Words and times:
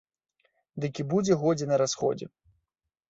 Дык 0.85 0.93
і 1.03 1.05
будзе 1.13 1.37
годзе 1.43 1.65
на 1.73 1.77
расходзе! 1.85 2.25